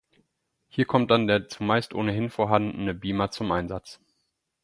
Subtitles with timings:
[0.67, 3.99] Hier kommt dann der zumeist ohnehin vorhandene Beamer zum Einsatz.